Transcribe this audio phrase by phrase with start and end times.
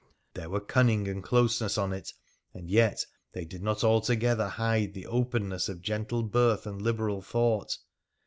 [0.33, 2.11] There were cunning and closeness on it,
[2.55, 7.77] and yet they did not altogether hide the openness of gentle birth and liberal thought.